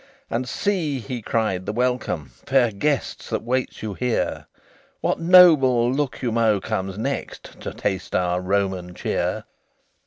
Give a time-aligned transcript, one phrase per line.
[0.31, 4.47] "And see," he cried, "the welcome, Fair guests, that waits you here!
[4.99, 9.43] What noble Lucomo comes next To taste our Roman cheer?"